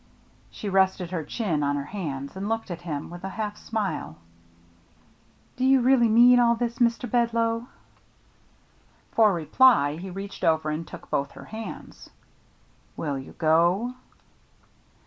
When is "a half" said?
3.23-3.55